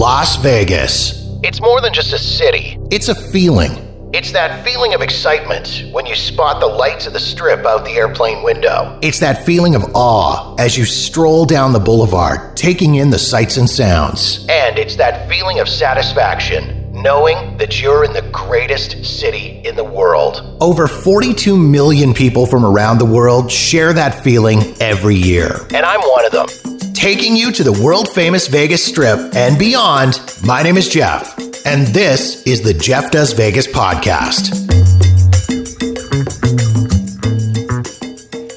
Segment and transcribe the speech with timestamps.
[0.00, 1.28] Las Vegas.
[1.42, 2.78] It's more than just a city.
[2.90, 3.72] It's a feeling.
[4.14, 7.90] It's that feeling of excitement when you spot the lights of the strip out the
[7.90, 8.98] airplane window.
[9.02, 13.58] It's that feeling of awe as you stroll down the boulevard, taking in the sights
[13.58, 14.46] and sounds.
[14.48, 19.84] And it's that feeling of satisfaction knowing that you're in the greatest city in the
[19.84, 20.56] world.
[20.62, 25.66] Over 42 million people from around the world share that feeling every year.
[25.74, 26.69] And I'm one of them.
[27.00, 31.34] Taking you to the world famous Vegas Strip and beyond, my name is Jeff,
[31.64, 34.50] and this is the Jeff Does Vegas podcast.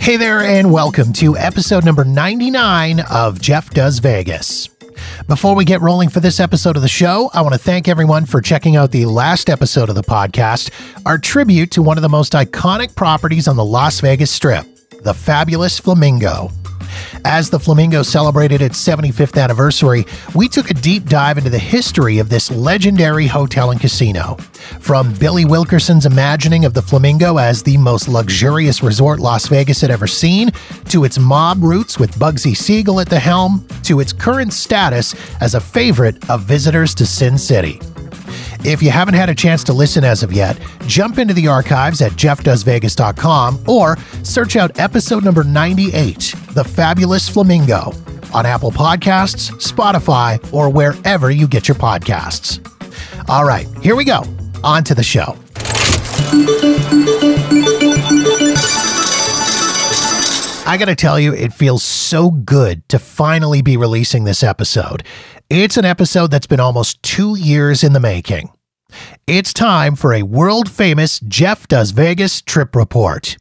[0.01, 4.67] Hey there, and welcome to episode number 99 of Jeff Does Vegas.
[5.29, 8.25] Before we get rolling for this episode of the show, I want to thank everyone
[8.25, 10.69] for checking out the last episode of the podcast,
[11.05, 14.65] our tribute to one of the most iconic properties on the Las Vegas Strip,
[15.03, 16.49] the fabulous Flamingo.
[17.25, 22.19] As the Flamingo celebrated its 75th anniversary, we took a deep dive into the history
[22.19, 24.35] of this legendary hotel and casino.
[24.79, 29.91] From Billy Wilkerson's imagining of the Flamingo as the most luxurious resort Las Vegas had
[29.91, 30.51] ever seen,
[30.89, 35.55] to its mob roots with Bugsy Siegel at the helm, to its current status as
[35.55, 37.79] a favorite of visitors to Sin City.
[38.65, 42.01] If you haven't had a chance to listen as of yet, jump into the archives
[42.01, 47.91] at jeffdoesvegas.com or search out episode number 98, The Fabulous Flamingo,
[48.33, 52.59] on Apple Podcasts, Spotify, or wherever you get your podcasts.
[53.29, 54.23] All right, here we go.
[54.63, 55.35] On to the show.
[60.65, 65.03] I got to tell you, it feels so good to finally be releasing this episode.
[65.55, 68.49] It's an episode that's been almost two years in the making.
[69.27, 73.37] It's time for a world famous Jeff Does Vegas trip report.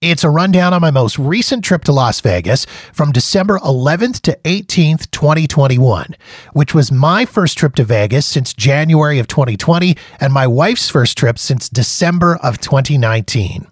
[0.00, 4.38] It's a rundown on my most recent trip to Las Vegas from December 11th to
[4.44, 6.16] 18th, 2021,
[6.54, 11.18] which was my first trip to Vegas since January of 2020 and my wife's first
[11.18, 13.71] trip since December of 2019.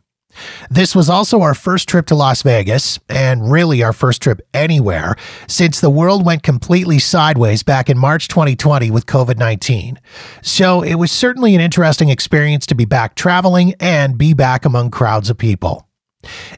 [0.70, 5.16] This was also our first trip to Las Vegas, and really our first trip anywhere,
[5.46, 10.00] since the world went completely sideways back in March 2020 with COVID 19.
[10.42, 14.90] So it was certainly an interesting experience to be back traveling and be back among
[14.90, 15.86] crowds of people.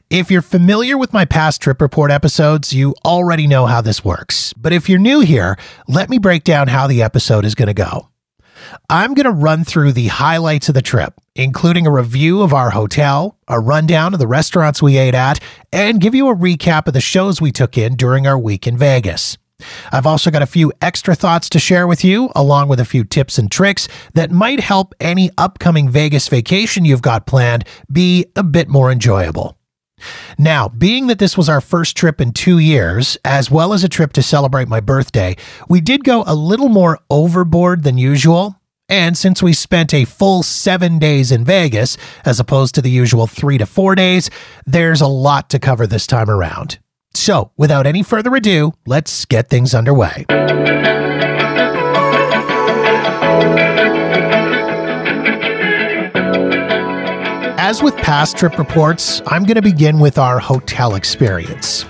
[0.09, 4.53] If you're familiar with my past trip report episodes, you already know how this works.
[4.53, 5.57] But if you're new here,
[5.87, 8.09] let me break down how the episode is going to go.
[8.89, 12.71] I'm going to run through the highlights of the trip, including a review of our
[12.71, 15.39] hotel, a rundown of the restaurants we ate at,
[15.71, 18.77] and give you a recap of the shows we took in during our week in
[18.77, 19.37] Vegas.
[19.91, 23.03] I've also got a few extra thoughts to share with you, along with a few
[23.03, 28.43] tips and tricks that might help any upcoming Vegas vacation you've got planned be a
[28.43, 29.57] bit more enjoyable.
[30.37, 33.89] Now, being that this was our first trip in two years, as well as a
[33.89, 35.35] trip to celebrate my birthday,
[35.69, 38.59] we did go a little more overboard than usual.
[38.89, 43.27] And since we spent a full seven days in Vegas, as opposed to the usual
[43.27, 44.29] three to four days,
[44.65, 46.79] there's a lot to cover this time around.
[47.13, 50.25] So, without any further ado, let's get things underway.
[57.65, 61.85] As with past trip reports, I'm going to begin with our hotel experience.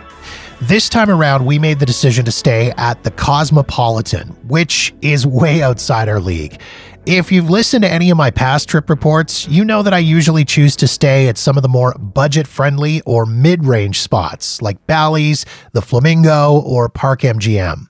[0.61, 5.63] This time around, we made the decision to stay at the Cosmopolitan, which is way
[5.63, 6.61] outside our league.
[7.07, 10.45] If you've listened to any of my past trip reports, you know that I usually
[10.45, 14.85] choose to stay at some of the more budget friendly or mid range spots like
[14.85, 17.87] Bally's, the Flamingo, or Park MGM.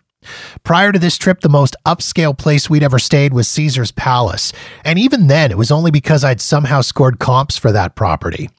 [0.63, 4.53] Prior to this trip, the most upscale place we'd ever stayed was Caesar's Palace,
[4.83, 8.49] and even then, it was only because I'd somehow scored comps for that property.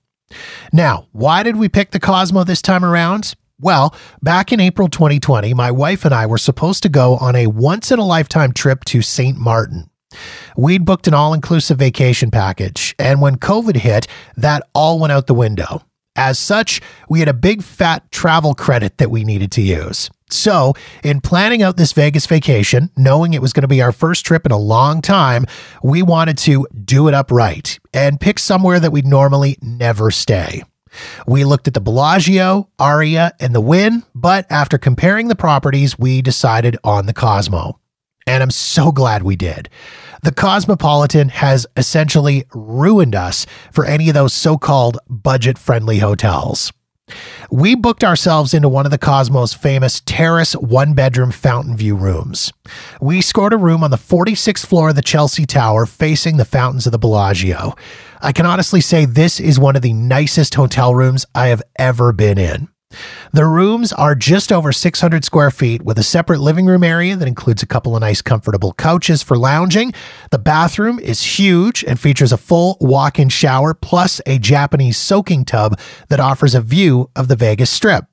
[0.73, 3.35] Now, why did we pick the Cosmo this time around?
[3.61, 7.47] Well, back in April 2020, my wife and I were supposed to go on a
[7.47, 9.39] once in a lifetime trip to St.
[9.39, 9.89] Martin.
[10.57, 15.27] We'd booked an all inclusive vacation package, and when COVID hit, that all went out
[15.27, 15.83] the window.
[16.17, 20.11] As such, we had a big fat travel credit that we needed to use.
[20.31, 24.25] So, in planning out this Vegas vacation, knowing it was going to be our first
[24.25, 25.47] trip in a long time,
[25.83, 30.63] we wanted to do it up right and pick somewhere that we'd normally never stay.
[31.27, 36.23] We looked at the Bellagio, Aria, and the Wynn, but after comparing the properties, we
[36.23, 37.81] decided on the Cosmo.
[38.27, 39.69] And I'm so glad we did.
[40.23, 46.73] The Cosmopolitan has essentially ruined us for any of those so called budget friendly hotels.
[47.51, 52.53] We booked ourselves into one of the Cosmos famous terrace one bedroom fountain view rooms.
[53.01, 56.87] We scored a room on the 46th floor of the Chelsea Tower facing the fountains
[56.87, 57.75] of the Bellagio.
[58.21, 62.13] I can honestly say this is one of the nicest hotel rooms I have ever
[62.13, 62.69] been in.
[63.33, 67.29] The rooms are just over 600 square feet with a separate living room area that
[67.29, 69.93] includes a couple of nice, comfortable couches for lounging.
[70.31, 75.45] The bathroom is huge and features a full walk in shower plus a Japanese soaking
[75.45, 78.07] tub that offers a view of the Vegas Strip.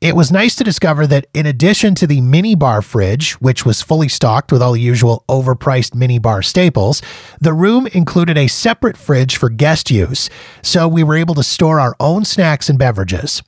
[0.00, 3.82] It was nice to discover that in addition to the mini bar fridge, which was
[3.82, 7.02] fully stocked with all the usual overpriced mini bar staples,
[7.40, 10.30] the room included a separate fridge for guest use,
[10.62, 13.42] so we were able to store our own snacks and beverages.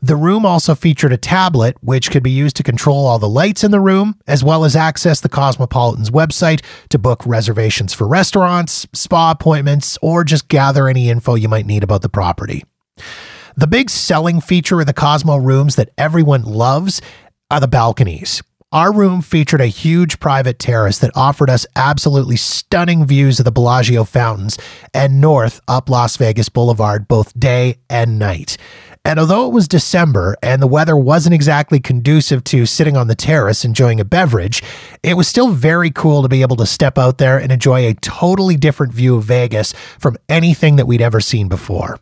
[0.00, 3.64] The room also featured a tablet, which could be used to control all the lights
[3.64, 8.86] in the room, as well as access the Cosmopolitan's website to book reservations for restaurants,
[8.92, 12.64] spa appointments, or just gather any info you might need about the property.
[13.56, 17.02] The big selling feature of the Cosmo rooms that everyone loves
[17.50, 18.42] are the balconies.
[18.72, 23.52] Our room featured a huge private terrace that offered us absolutely stunning views of the
[23.52, 24.56] Bellagio fountains
[24.94, 28.56] and north up Las Vegas Boulevard both day and night.
[29.04, 33.16] And although it was December and the weather wasn't exactly conducive to sitting on the
[33.16, 34.62] terrace enjoying a beverage,
[35.02, 37.94] it was still very cool to be able to step out there and enjoy a
[37.94, 41.98] totally different view of Vegas from anything that we'd ever seen before.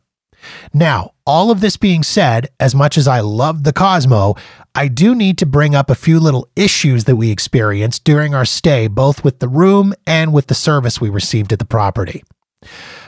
[0.73, 4.37] Now, all of this being said, as much as I loved the Cosmo,
[4.75, 8.45] I do need to bring up a few little issues that we experienced during our
[8.45, 12.23] stay, both with the room and with the service we received at the property.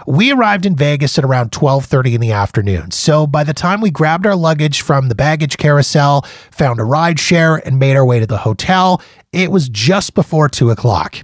[0.06, 2.90] We arrived in Vegas at around 12:30 in the afternoon.
[2.90, 7.18] So by the time we grabbed our luggage from the baggage carousel, found a ride
[7.18, 9.00] share, and made our way to the hotel,
[9.32, 11.16] it was just before 2 o'clock.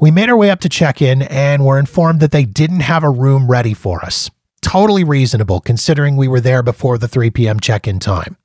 [0.00, 3.04] We made our way up to check in and were informed that they didn't have
[3.04, 4.30] a room ready for us
[4.60, 7.60] totally reasonable considering we were there before the 3 p.m.
[7.60, 8.36] check in time.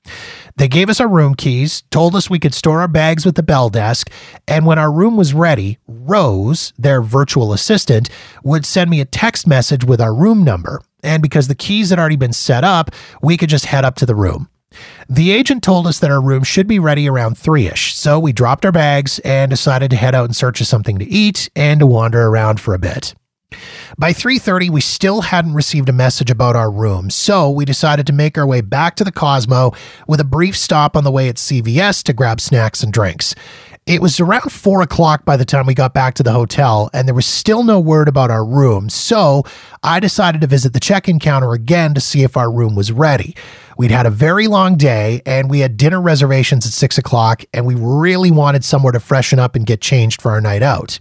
[0.58, 3.44] They gave us our room keys, told us we could store our bags with the
[3.44, 4.12] bell desk,
[4.48, 8.10] and when our room was ready, Rose, their virtual assistant,
[8.44, 10.82] would send me a text message with our room number.
[11.02, 12.92] And because the keys had already been set up,
[13.22, 14.48] we could just head up to the room.
[15.08, 18.32] The agent told us that our room should be ready around 3 ish, so we
[18.32, 21.80] dropped our bags and decided to head out in search of something to eat and
[21.80, 23.14] to wander around for a bit.
[23.96, 28.14] By 3:30 we still hadn't received a message about our room, so we decided to
[28.14, 29.72] make our way back to the Cosmo
[30.08, 33.36] with a brief stop on the way at CVS to grab snacks and drinks.
[33.86, 37.08] It was around four o'clock by the time we got back to the hotel, and
[37.08, 39.44] there was still no word about our room, so
[39.84, 42.92] I decided to visit the check in counter again to see if our room was
[42.92, 43.36] ready.
[43.78, 47.66] We'd had a very long day, and we had dinner reservations at six o'clock, and
[47.66, 51.00] we really wanted somewhere to freshen up and get changed for our night out.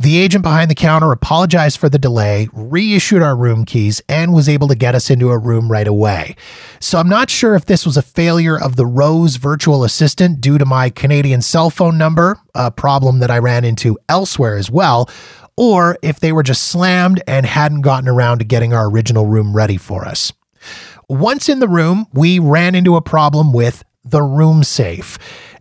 [0.00, 4.48] The agent behind the counter apologized for the delay, reissued our room keys, and was
[4.48, 6.36] able to get us into a room right away.
[6.80, 10.56] So I'm not sure if this was a failure of the Rose virtual assistant due
[10.56, 15.10] to my Canadian cell phone number, a problem that I ran into elsewhere as well,
[15.54, 19.54] or if they were just slammed and hadn't gotten around to getting our original room
[19.54, 20.32] ready for us.
[21.10, 25.18] Once in the room, we ran into a problem with the room safe.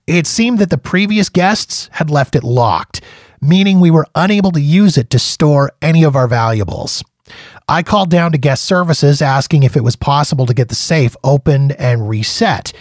[0.07, 3.01] It seemed that the previous guests had left it locked
[3.41, 7.03] meaning we were unable to use it to store any of our valuables.
[7.67, 11.15] I called down to guest services asking if it was possible to get the safe
[11.23, 12.73] opened and reset.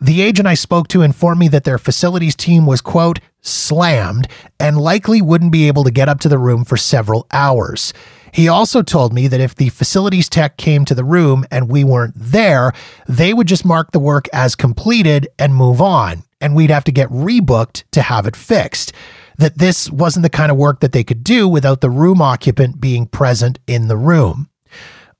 [0.00, 4.28] The agent I spoke to informed me that their facilities team was, quote, slammed
[4.60, 7.92] and likely wouldn't be able to get up to the room for several hours.
[8.32, 11.84] He also told me that if the facilities tech came to the room and we
[11.84, 12.72] weren't there,
[13.08, 16.92] they would just mark the work as completed and move on, and we'd have to
[16.92, 18.92] get rebooked to have it fixed
[19.38, 22.80] that this wasn't the kind of work that they could do without the room occupant
[22.80, 24.48] being present in the room.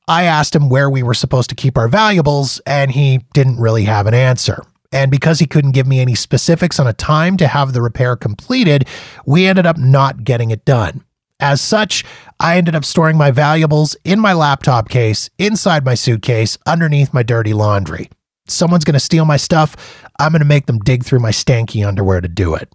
[0.09, 3.85] I asked him where we were supposed to keep our valuables, and he didn't really
[3.85, 4.65] have an answer.
[4.93, 8.15] And because he couldn't give me any specifics on a time to have the repair
[8.15, 8.87] completed,
[9.27, 11.05] we ended up not getting it done.
[11.41, 12.05] As such,
[12.41, 17.23] I ended up storing my valuables in my laptop case, inside my suitcase, underneath my
[17.23, 18.09] dirty laundry.
[18.47, 19.77] Someone's going to steal my stuff.
[20.19, 22.73] I'm going to make them dig through my stanky underwear to do it.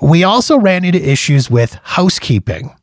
[0.00, 2.74] We also ran into issues with housekeeping.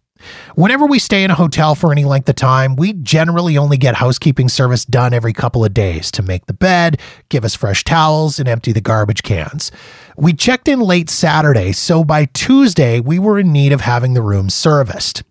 [0.56, 3.96] Whenever we stay in a hotel for any length of time, we generally only get
[3.96, 8.40] housekeeping service done every couple of days to make the bed, give us fresh towels,
[8.40, 9.72] and empty the garbage cans.
[10.18, 14.22] We checked in late Saturday, so by Tuesday, we were in need of having the
[14.22, 15.24] room serviced.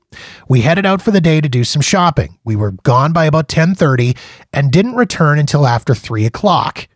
[0.48, 2.38] We headed out for the day to do some shopping.
[2.44, 4.16] We were gone by about 10:30
[4.52, 6.86] and didn't return until after 3 o'clock.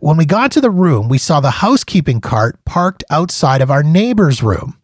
[0.00, 3.82] When we got to the room, we saw the housekeeping cart parked outside of our
[3.82, 4.78] neighbor's room.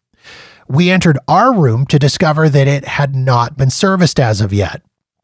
[0.69, 4.83] We entered our room to discover that it had not been serviced as of yet.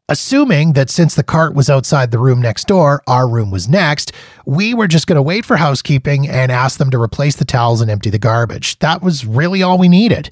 [0.09, 4.13] Assuming that since the cart was outside the room next door, our room was next,
[4.45, 7.81] we were just going to wait for housekeeping and ask them to replace the towels
[7.81, 8.79] and empty the garbage.
[8.79, 10.29] That was really all we needed.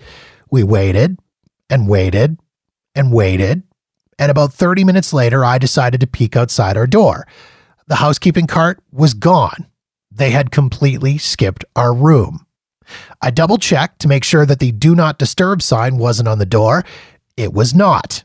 [0.49, 1.19] We waited
[1.69, 2.39] and waited
[2.93, 3.63] and waited.
[4.17, 7.27] And about 30 minutes later, I decided to peek outside our door.
[7.87, 9.67] The housekeeping cart was gone.
[10.11, 12.45] They had completely skipped our room.
[13.21, 16.45] I double checked to make sure that the do not disturb sign wasn't on the
[16.45, 16.83] door.
[17.35, 18.23] It was not.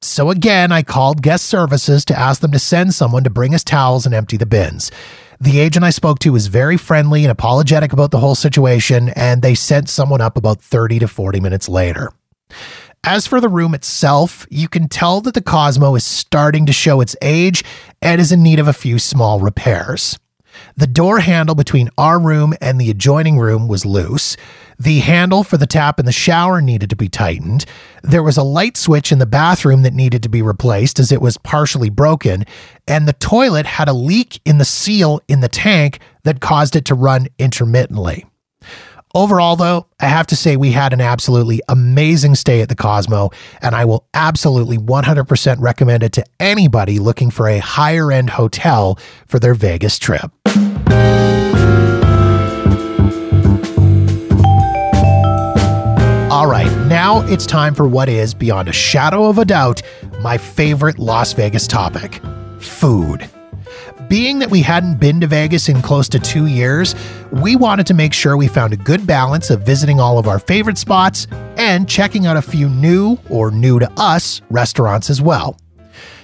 [0.00, 3.64] So again, I called guest services to ask them to send someone to bring us
[3.64, 4.90] towels and empty the bins.
[5.40, 9.42] The agent I spoke to was very friendly and apologetic about the whole situation, and
[9.42, 12.12] they sent someone up about 30 to 40 minutes later.
[13.04, 17.00] As for the room itself, you can tell that the Cosmo is starting to show
[17.00, 17.62] its age
[18.02, 20.18] and is in need of a few small repairs.
[20.76, 24.36] The door handle between our room and the adjoining room was loose.
[24.78, 27.64] The handle for the tap in the shower needed to be tightened.
[28.02, 31.22] There was a light switch in the bathroom that needed to be replaced as it
[31.22, 32.44] was partially broken.
[32.86, 36.84] And the toilet had a leak in the seal in the tank that caused it
[36.86, 38.26] to run intermittently.
[39.16, 43.30] Overall, though, I have to say we had an absolutely amazing stay at the Cosmo,
[43.62, 48.98] and I will absolutely 100% recommend it to anybody looking for a higher end hotel
[49.26, 50.30] for their Vegas trip.
[56.30, 59.80] All right, now it's time for what is, beyond a shadow of a doubt,
[60.20, 62.20] my favorite Las Vegas topic
[62.58, 63.30] food.
[64.08, 66.94] Being that we hadn't been to Vegas in close to two years,
[67.32, 70.38] we wanted to make sure we found a good balance of visiting all of our
[70.38, 75.58] favorite spots and checking out a few new or new to us restaurants as well.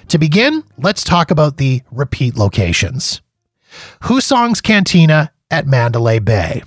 [0.08, 3.20] To begin, let's talk about the repeat locations.
[4.02, 6.62] Hussong's Cantina at Mandalay Bay.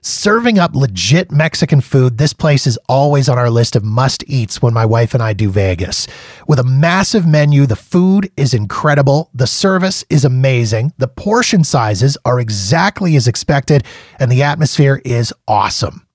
[0.00, 4.62] Serving up legit Mexican food, this place is always on our list of must eats
[4.62, 6.06] when my wife and I do Vegas.
[6.46, 12.16] With a massive menu, the food is incredible, the service is amazing, the portion sizes
[12.24, 13.84] are exactly as expected,
[14.18, 16.07] and the atmosphere is awesome.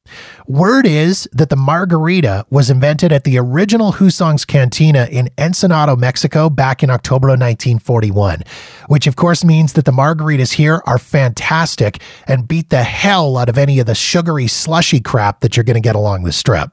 [0.47, 6.49] Word is that the margarita was invented at the original Hussong's Cantina in Ensenado, Mexico,
[6.49, 8.43] back in October of 1941,
[8.87, 13.49] which of course means that the margaritas here are fantastic and beat the hell out
[13.49, 16.69] of any of the sugary, slushy crap that you're going to get along the strip.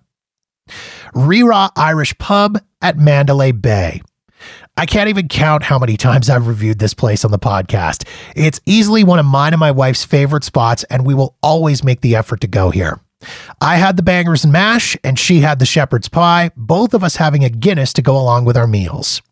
[1.15, 4.03] Ri-Ra Irish Pub at Mandalay Bay.
[4.77, 8.09] I can't even count how many times I've reviewed this place on the podcast.
[8.35, 12.01] It's easily one of mine and my wife's favorite spots, and we will always make
[12.01, 12.99] the effort to go here.
[13.61, 17.17] I had the bangers and mash, and she had the shepherd's pie, both of us
[17.17, 19.23] having a Guinness to go along with our meals.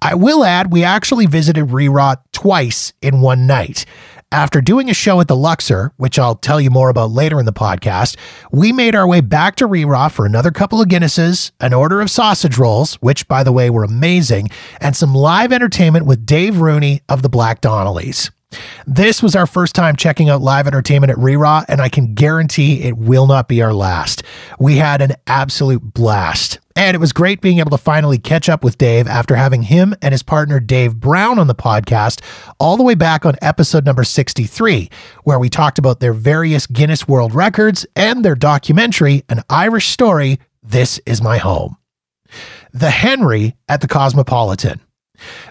[0.00, 3.86] I will add, we actually visited Ri-Ra twice in one night.
[4.30, 7.46] After doing a show at the Luxor, which I'll tell you more about later in
[7.46, 8.16] the podcast,
[8.50, 12.10] we made our way back to Ri-Ra for another couple of Guinnesses, an order of
[12.10, 14.48] sausage rolls, which, by the way, were amazing,
[14.80, 18.30] and some live entertainment with Dave Rooney of the Black Donnellys.
[18.86, 22.82] This was our first time checking out live entertainment at Ri-Ra, and I can guarantee
[22.82, 24.22] it will not be our last.
[24.58, 26.60] We had an absolute blast.
[26.76, 29.94] And it was great being able to finally catch up with Dave after having him
[30.02, 32.20] and his partner Dave Brown on the podcast
[32.58, 34.90] all the way back on episode number 63,
[35.22, 40.40] where we talked about their various Guinness World Records and their documentary, An Irish Story
[40.64, 41.76] This Is My Home.
[42.72, 44.80] The Henry at the Cosmopolitan.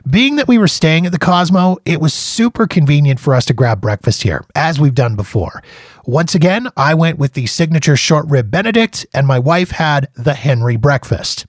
[0.09, 3.53] Being that we were staying at the Cosmo, it was super convenient for us to
[3.53, 5.63] grab breakfast here, as we've done before.
[6.05, 10.33] Once again, I went with the signature short rib Benedict, and my wife had the
[10.33, 11.45] Henry breakfast.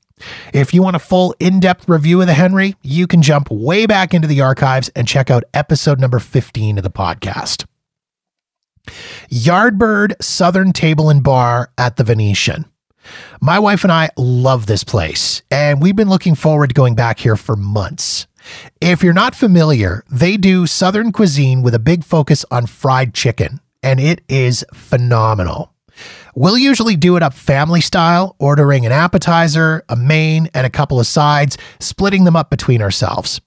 [0.53, 3.87] If you want a full in depth review of the Henry, you can jump way
[3.87, 7.67] back into the archives and check out episode number 15 of the podcast.
[9.31, 12.67] Yardbird Southern Table and Bar at the Venetian.
[13.41, 17.19] My wife and I love this place, and we've been looking forward to going back
[17.19, 18.27] here for months.
[18.81, 23.61] If you're not familiar, they do Southern cuisine with a big focus on fried chicken,
[23.83, 25.73] and it is phenomenal.
[26.35, 30.99] We'll usually do it up family style, ordering an appetizer, a main, and a couple
[30.99, 33.41] of sides, splitting them up between ourselves.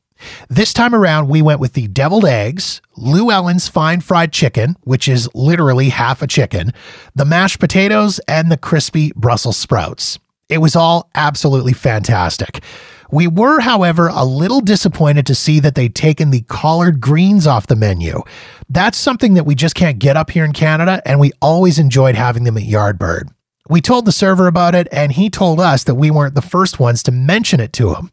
[0.49, 5.29] This time around, we went with the deviled eggs, Llewellyn's fine fried chicken, which is
[5.33, 6.71] literally half a chicken,
[7.15, 10.19] the mashed potatoes, and the crispy Brussels sprouts.
[10.49, 12.61] It was all absolutely fantastic.
[13.09, 17.67] We were, however, a little disappointed to see that they'd taken the collard greens off
[17.67, 18.21] the menu.
[18.69, 22.15] That's something that we just can't get up here in Canada, and we always enjoyed
[22.15, 23.29] having them at Yardbird.
[23.69, 26.79] We told the server about it, and he told us that we weren't the first
[26.79, 28.11] ones to mention it to him.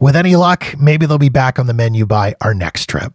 [0.00, 3.12] With any luck, maybe they'll be back on the menu by our next trip.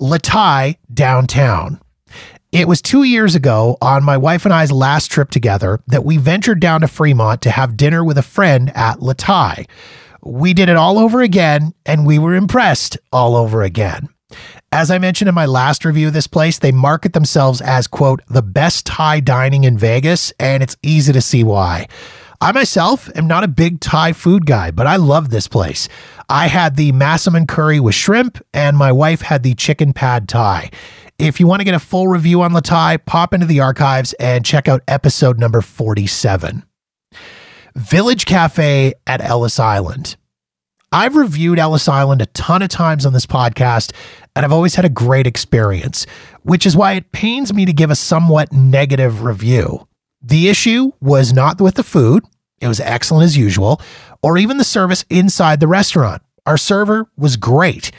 [0.00, 1.80] Le Thai downtown.
[2.50, 6.16] It was two years ago on my wife and I's last trip together that we
[6.16, 9.66] ventured down to Fremont to have dinner with a friend at Le Thai.
[10.22, 14.08] We did it all over again, and we were impressed all over again.
[14.70, 18.20] As I mentioned in my last review of this place, they market themselves as, quote,
[18.28, 21.88] the best Thai dining in Vegas, and it's easy to see why.
[22.40, 25.88] I myself am not a big Thai food guy, but I love this place.
[26.28, 30.70] I had the massaman curry with shrimp, and my wife had the chicken pad Thai.
[31.18, 34.12] If you want to get a full review on the Thai, pop into the archives
[34.14, 36.64] and check out episode number 47.
[37.74, 40.16] Village Cafe at Ellis Island.
[40.90, 43.92] I've reviewed Ellis Island a ton of times on this podcast,
[44.34, 46.06] and I've always had a great experience,
[46.44, 49.86] which is why it pains me to give a somewhat negative review.
[50.22, 52.24] The issue was not with the food,
[52.60, 53.82] it was excellent as usual,
[54.22, 56.22] or even the service inside the restaurant.
[56.46, 57.90] Our server was great.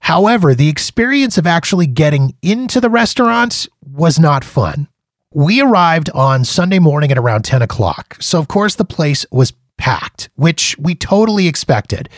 [0.00, 4.88] However, the experience of actually getting into the restaurant was not fun.
[5.32, 9.52] We arrived on Sunday morning at around 10 o'clock, so of course the place was
[9.80, 12.08] packed, which we totally expected.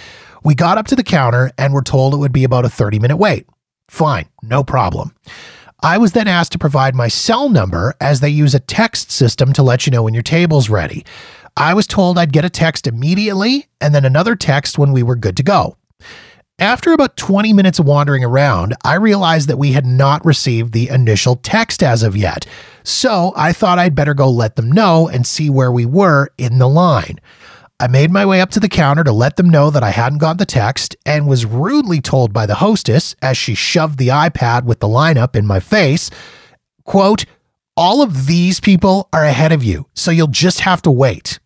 [0.42, 2.98] We got up to the counter and were told it would be about a 30
[2.98, 3.46] minute wait.
[3.88, 5.14] Fine, no problem.
[5.80, 9.52] I was then asked to provide my cell number as they use a text system
[9.52, 11.04] to let you know when your table's ready.
[11.56, 15.16] I was told I'd get a text immediately and then another text when we were
[15.16, 15.76] good to go.
[16.58, 20.88] After about 20 minutes of wandering around, I realized that we had not received the
[20.88, 22.46] initial text as of yet.
[22.84, 26.58] So I thought I'd better go let them know and see where we were in
[26.58, 27.18] the line.
[27.82, 30.18] I made my way up to the counter to let them know that I hadn't
[30.18, 34.62] got the text and was rudely told by the hostess as she shoved the iPad
[34.62, 36.08] with the lineup in my face,
[36.84, 37.24] quote,
[37.76, 41.40] all of these people are ahead of you, so you'll just have to wait.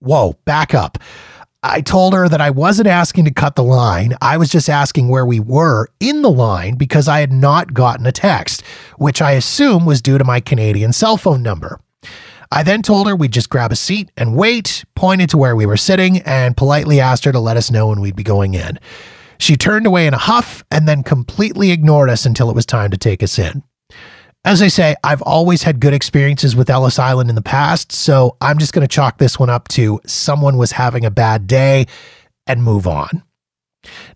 [0.00, 0.98] Whoa, back up.
[1.62, 4.16] I told her that I wasn't asking to cut the line.
[4.20, 8.06] I was just asking where we were in the line because I had not gotten
[8.06, 8.62] a text,
[8.98, 11.78] which I assume was due to my Canadian cell phone number.
[12.54, 15.66] I then told her we'd just grab a seat and wait, pointed to where we
[15.66, 18.78] were sitting, and politely asked her to let us know when we'd be going in.
[19.38, 22.92] She turned away in a huff and then completely ignored us until it was time
[22.92, 23.64] to take us in.
[24.44, 28.36] As I say, I've always had good experiences with Ellis Island in the past, so
[28.40, 31.86] I'm just going to chalk this one up to someone was having a bad day
[32.46, 33.24] and move on.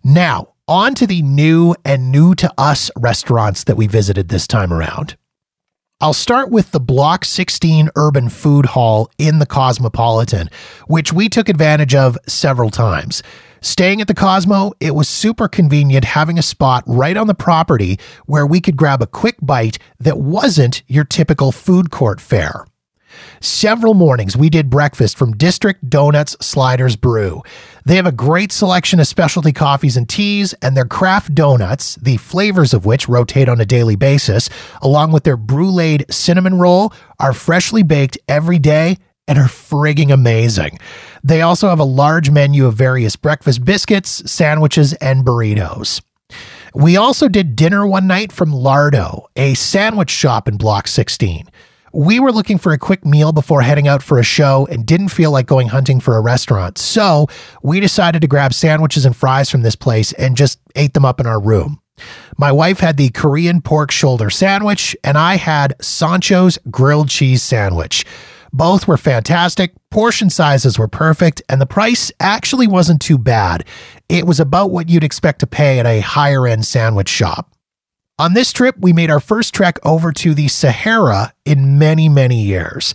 [0.01, 4.71] Now, on to the new and new to us restaurants that we visited this time
[4.71, 5.17] around.
[6.01, 10.49] I'll start with the Block 16 Urban Food Hall in the Cosmopolitan,
[10.87, 13.21] which we took advantage of several times.
[13.59, 17.99] Staying at the Cosmo, it was super convenient having a spot right on the property
[18.27, 22.65] where we could grab a quick bite that wasn't your typical food court fare.
[23.41, 27.43] Several mornings we did breakfast from District Donuts Sliders Brew.
[27.85, 32.17] They have a great selection of specialty coffees and teas, and their craft donuts, the
[32.17, 34.49] flavors of which rotate on a daily basis,
[34.81, 40.79] along with their bruleed cinnamon roll, are freshly baked every day and are frigging amazing.
[41.23, 46.01] They also have a large menu of various breakfast biscuits, sandwiches, and burritos.
[46.73, 51.48] We also did dinner one night from Lardo, a sandwich shop in Block 16.
[51.93, 55.09] We were looking for a quick meal before heading out for a show and didn't
[55.09, 56.77] feel like going hunting for a restaurant.
[56.77, 57.27] So
[57.63, 61.19] we decided to grab sandwiches and fries from this place and just ate them up
[61.19, 61.81] in our room.
[62.37, 68.05] My wife had the Korean pork shoulder sandwich, and I had Sancho's grilled cheese sandwich.
[68.51, 73.65] Both were fantastic, portion sizes were perfect, and the price actually wasn't too bad.
[74.07, 77.48] It was about what you'd expect to pay at a higher end sandwich shop.
[78.19, 82.43] On this trip, we made our first trek over to the Sahara in many, many
[82.43, 82.93] years.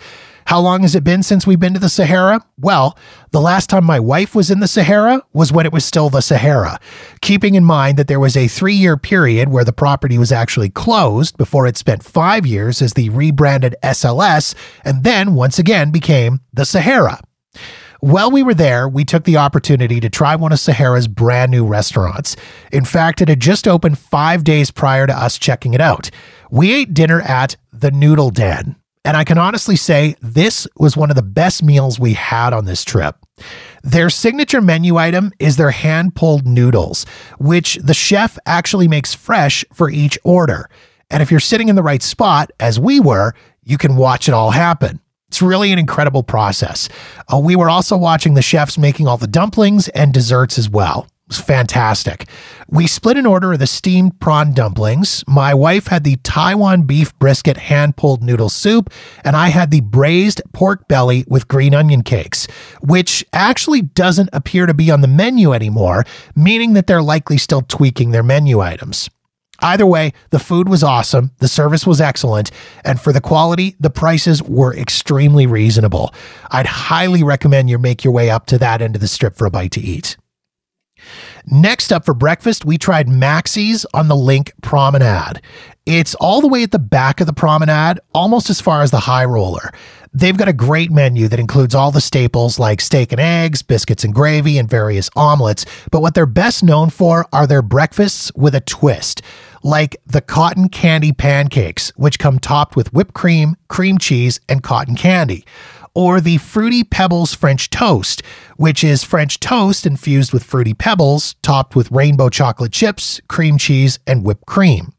[0.48, 2.44] How long has it been since we've been to the Sahara?
[2.60, 2.98] Well,
[3.30, 6.20] the last time my wife was in the Sahara was when it was still the
[6.20, 6.78] Sahara,
[7.22, 10.68] keeping in mind that there was a three year period where the property was actually
[10.68, 16.40] closed before it spent five years as the rebranded SLS and then once again became
[16.52, 17.18] the Sahara.
[18.04, 21.64] While we were there, we took the opportunity to try one of Sahara's brand new
[21.64, 22.36] restaurants.
[22.70, 26.10] In fact, it had just opened five days prior to us checking it out.
[26.50, 31.08] We ate dinner at the Noodle Den, and I can honestly say this was one
[31.08, 33.16] of the best meals we had on this trip.
[33.82, 37.06] Their signature menu item is their hand pulled noodles,
[37.38, 40.68] which the chef actually makes fresh for each order.
[41.08, 44.34] And if you're sitting in the right spot, as we were, you can watch it
[44.34, 45.00] all happen.
[45.34, 46.88] It's really an incredible process.
[47.26, 51.08] Uh, we were also watching the chefs making all the dumplings and desserts as well.
[51.08, 52.28] It was fantastic.
[52.68, 55.24] We split an order of the steamed prawn dumplings.
[55.26, 58.92] My wife had the Taiwan beef brisket hand pulled noodle soup,
[59.24, 62.46] and I had the braised pork belly with green onion cakes,
[62.80, 66.04] which actually doesn't appear to be on the menu anymore,
[66.36, 69.10] meaning that they're likely still tweaking their menu items.
[69.60, 72.50] Either way, the food was awesome, the service was excellent,
[72.84, 76.12] and for the quality, the prices were extremely reasonable.
[76.50, 79.46] I'd highly recommend you make your way up to that end of the strip for
[79.46, 80.16] a bite to eat.
[81.46, 85.40] Next up for breakfast, we tried Maxie's on the Linq Promenade.
[85.86, 89.00] It's all the way at the back of the promenade, almost as far as the
[89.00, 89.70] high roller.
[90.14, 94.04] They've got a great menu that includes all the staples like steak and eggs, biscuits
[94.04, 95.66] and gravy, and various omelets.
[95.90, 99.20] But what they're best known for are their breakfasts with a twist,
[99.62, 104.94] like the cotton candy pancakes, which come topped with whipped cream, cream cheese, and cotton
[104.94, 105.44] candy.
[105.94, 108.22] Or the Fruity Pebbles French Toast,
[108.56, 113.98] which is French toast infused with fruity pebbles, topped with rainbow chocolate chips, cream cheese,
[114.06, 114.92] and whipped cream.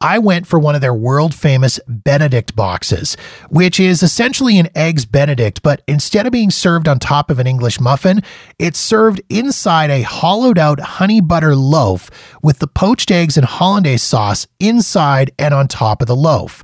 [0.00, 3.16] I went for one of their world famous Benedict boxes,
[3.50, 7.46] which is essentially an Eggs Benedict, but instead of being served on top of an
[7.46, 8.22] English muffin,
[8.58, 12.10] it's served inside a hollowed out honey butter loaf
[12.42, 16.62] with the poached eggs and hollandaise sauce inside and on top of the loaf.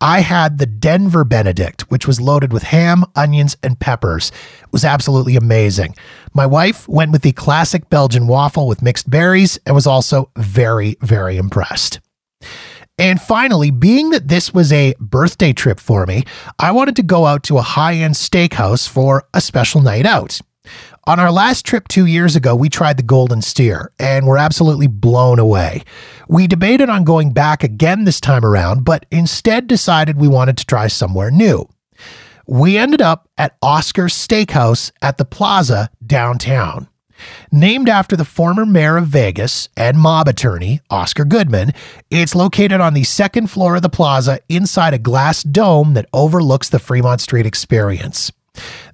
[0.00, 4.30] I had the Denver Benedict, which was loaded with ham, onions, and peppers.
[4.62, 5.94] It was absolutely amazing.
[6.34, 10.98] My wife went with the classic Belgian waffle with mixed berries and was also very,
[11.00, 12.00] very impressed.
[12.98, 16.24] And finally, being that this was a birthday trip for me,
[16.58, 20.40] I wanted to go out to a high end steakhouse for a special night out.
[21.08, 24.88] On our last trip two years ago, we tried the Golden Steer and were absolutely
[24.88, 25.84] blown away.
[26.26, 30.66] We debated on going back again this time around, but instead decided we wanted to
[30.66, 31.68] try somewhere new.
[32.48, 36.88] We ended up at Oscar's Steakhouse at the Plaza downtown.
[37.52, 41.72] Named after the former mayor of Vegas and mob attorney, Oscar Goodman,
[42.10, 46.68] it's located on the second floor of the plaza inside a glass dome that overlooks
[46.68, 48.32] the Fremont Street experience.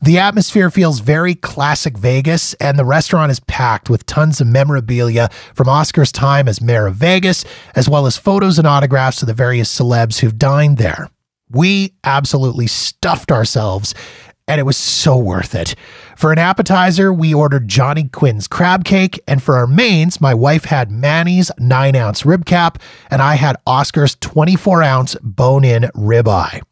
[0.01, 5.29] The atmosphere feels very classic Vegas, and the restaurant is packed with tons of memorabilia
[5.55, 7.44] from Oscar's time as mayor of Vegas,
[7.75, 11.09] as well as photos and autographs of the various celebs who've dined there.
[11.51, 13.94] We absolutely stuffed ourselves
[14.48, 15.75] and it was so worth it.
[16.16, 20.64] For an appetizer, we ordered Johnny Quinn's crab cake, and for our mains, my wife
[20.64, 22.79] had Manny's 9 ounce rib cap,
[23.11, 26.62] and I had Oscar's 24 ounce bone in ribeye.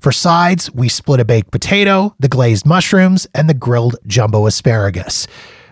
[0.00, 5.26] For sides, we split a baked potato, the glazed mushrooms, and the grilled jumbo asparagus.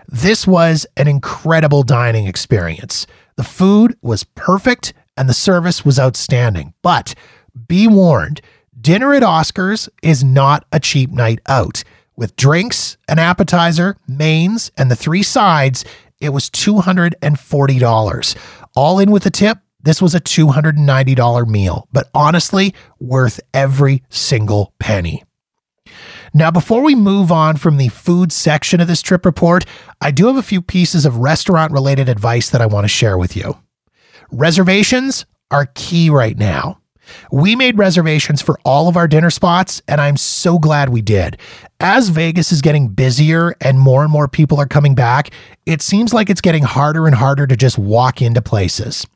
[0.07, 3.05] This was an incredible dining experience.
[3.35, 6.73] The food was perfect and the service was outstanding.
[6.81, 7.13] But
[7.67, 8.41] be warned,
[8.79, 11.83] Dinner at Oscars is not a cheap night out.
[12.15, 15.83] With drinks, an appetizer, mains, and the three sides,
[16.19, 18.37] it was $240.
[18.75, 24.73] All in with a tip, this was a $290 meal, but honestly, worth every single
[24.79, 25.23] penny.
[26.33, 29.65] Now, before we move on from the food section of this trip report,
[30.01, 33.17] I do have a few pieces of restaurant related advice that I want to share
[33.17, 33.57] with you.
[34.31, 36.79] Reservations are key right now.
[37.31, 41.37] We made reservations for all of our dinner spots, and I'm so glad we did.
[41.79, 45.31] As Vegas is getting busier and more and more people are coming back,
[45.65, 49.07] it seems like it's getting harder and harder to just walk into places.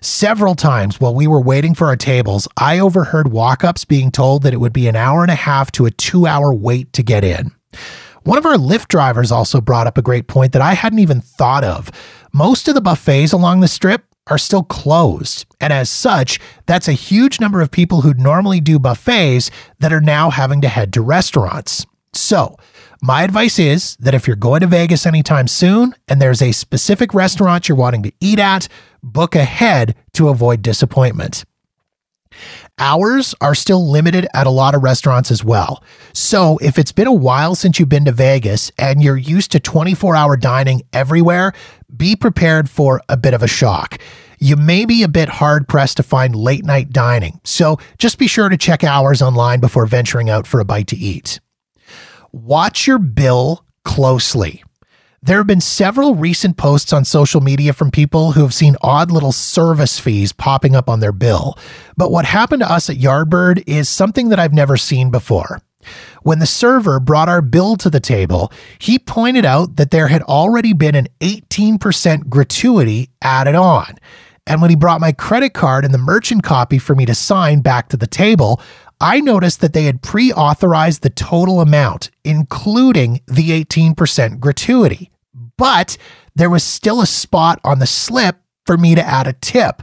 [0.00, 4.42] Several times while we were waiting for our tables, I overheard walk ups being told
[4.42, 7.02] that it would be an hour and a half to a two hour wait to
[7.02, 7.52] get in.
[8.24, 11.20] One of our Lyft drivers also brought up a great point that I hadn't even
[11.20, 11.90] thought of.
[12.32, 15.46] Most of the buffets along the strip are still closed.
[15.60, 20.00] And as such, that's a huge number of people who'd normally do buffets that are
[20.00, 21.86] now having to head to restaurants.
[22.12, 22.56] So,
[23.00, 27.14] my advice is that if you're going to Vegas anytime soon and there's a specific
[27.14, 28.66] restaurant you're wanting to eat at,
[29.02, 31.44] book ahead to avoid disappointment.
[32.78, 35.82] Hours are still limited at a lot of restaurants as well.
[36.12, 39.60] So, if it's been a while since you've been to Vegas and you're used to
[39.60, 41.52] 24 hour dining everywhere,
[41.96, 43.98] be prepared for a bit of a shock.
[44.38, 48.28] You may be a bit hard pressed to find late night dining, so just be
[48.28, 51.40] sure to check hours online before venturing out for a bite to eat.
[52.32, 54.62] Watch your bill closely.
[55.22, 59.10] There have been several recent posts on social media from people who have seen odd
[59.10, 61.58] little service fees popping up on their bill.
[61.96, 65.60] But what happened to us at Yardbird is something that I've never seen before.
[66.22, 70.22] When the server brought our bill to the table, he pointed out that there had
[70.22, 73.96] already been an 18% gratuity added on.
[74.46, 77.60] And when he brought my credit card and the merchant copy for me to sign
[77.60, 78.60] back to the table,
[79.00, 85.10] I noticed that they had pre authorized the total amount, including the 18% gratuity.
[85.56, 85.96] But
[86.34, 89.82] there was still a spot on the slip for me to add a tip.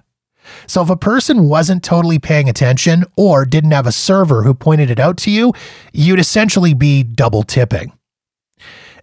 [0.67, 4.91] So if a person wasn't totally paying attention or didn't have a server who pointed
[4.91, 5.54] it out to you,
[5.91, 7.93] you'd essentially be double tipping.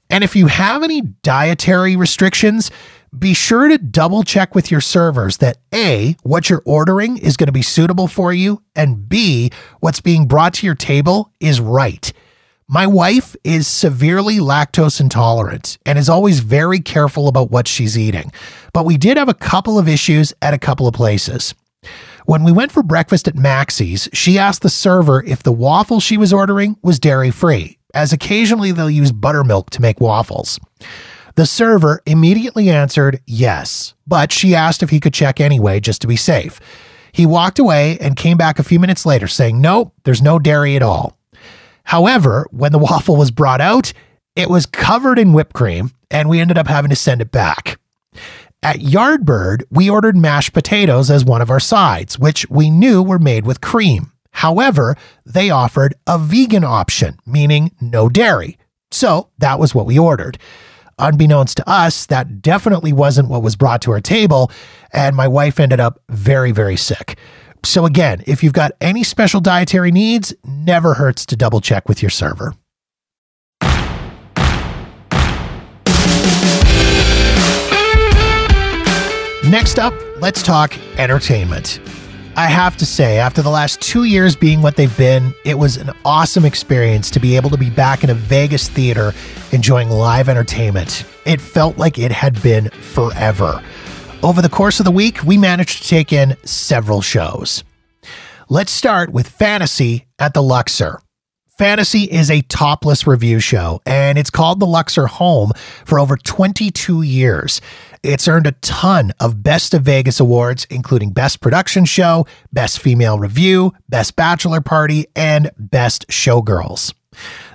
[0.09, 2.71] And if you have any dietary restrictions,
[3.17, 7.47] be sure to double check with your servers that A, what you're ordering is going
[7.47, 12.13] to be suitable for you, and B, what's being brought to your table is right.
[12.69, 18.33] My wife is severely lactose intolerant and is always very careful about what she's eating,
[18.73, 21.55] but we did have a couple of issues at a couple of places.
[22.25, 26.17] When we went for breakfast at Maxie's, she asked the server if the waffle she
[26.17, 30.59] was ordering was dairy free, as occasionally they'll use buttermilk to make waffles.
[31.35, 36.07] The server immediately answered yes, but she asked if he could check anyway just to
[36.07, 36.61] be safe.
[37.13, 40.77] He walked away and came back a few minutes later saying, Nope, there's no dairy
[40.77, 41.17] at all.
[41.85, 43.93] However, when the waffle was brought out,
[44.35, 47.79] it was covered in whipped cream, and we ended up having to send it back.
[48.63, 53.19] At Yardbird, we ordered mashed potatoes as one of our sides, which we knew were
[53.19, 54.13] made with cream.
[54.31, 58.57] However, they offered a vegan option, meaning no dairy.
[58.91, 60.39] So that was what we ordered.
[61.03, 64.53] Unbeknownst to us, that definitely wasn't what was brought to our table,
[64.93, 67.19] and my wife ended up very, very sick.
[67.65, 72.03] So, again, if you've got any special dietary needs, never hurts to double check with
[72.03, 72.55] your server.
[79.45, 81.81] Next up, let's talk entertainment.
[82.35, 85.77] I have to say, after the last two years being what they've been, it was
[85.77, 89.13] an awesome experience to be able to be back in a Vegas theater
[89.53, 91.05] enjoying live entertainment.
[91.27, 93.63] It felt like it had been forever.
[94.23, 97.65] Over the course of the week, we managed to take in several shows.
[98.49, 101.03] Let's start with Fantasy at the Luxor.
[101.59, 105.53] Fantasy is a topless revue show, and it's called the Luxor Home
[105.85, 107.61] for over 22 years.
[108.03, 113.17] It's earned a ton of Best of Vegas awards, including Best Production Show, Best Female
[113.17, 116.95] Revue, Best Bachelor Party, and Best Showgirls.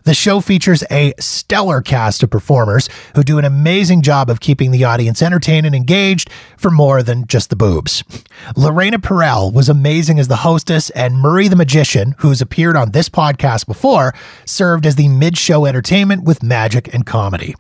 [0.06, 4.72] The show features a stellar cast of performers who do an amazing job of keeping
[4.72, 8.06] the audience entertained and engaged for more than just the boobs.
[8.56, 13.10] Lorena Peril was amazing as the hostess, and Murray the Magician, who's appeared on this
[13.10, 14.14] podcast before,
[14.46, 17.54] served as the mid show entertainment with magic and comedy.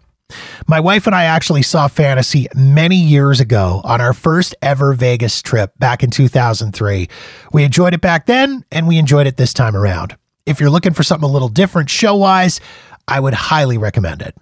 [0.67, 5.41] My wife and I actually saw Fantasy many years ago on our first ever Vegas
[5.41, 7.07] trip back in 2003.
[7.53, 10.17] We enjoyed it back then, and we enjoyed it this time around.
[10.45, 12.59] If you're looking for something a little different show wise,
[13.07, 14.35] I would highly recommend it.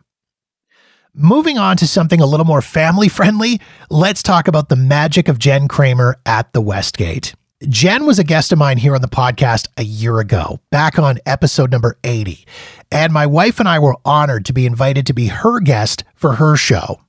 [1.13, 5.39] Moving on to something a little more family friendly, let's talk about the magic of
[5.39, 7.35] Jen Kramer at the Westgate.
[7.69, 11.19] Jen was a guest of mine here on the podcast a year ago, back on
[11.25, 12.45] episode number 80.
[12.91, 16.35] And my wife and I were honored to be invited to be her guest for
[16.35, 16.99] her show.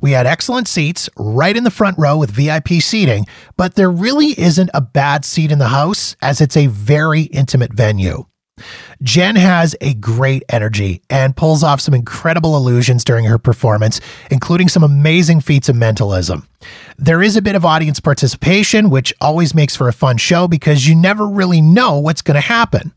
[0.00, 4.38] We had excellent seats right in the front row with VIP seating, but there really
[4.38, 8.24] isn't a bad seat in the house as it's a very intimate venue.
[9.02, 14.68] Jen has a great energy and pulls off some incredible illusions during her performance, including
[14.68, 16.46] some amazing feats of mentalism.
[16.98, 20.86] There is a bit of audience participation, which always makes for a fun show because
[20.86, 22.92] you never really know what's going to happen.